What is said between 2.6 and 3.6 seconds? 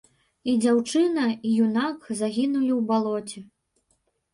ў балоце.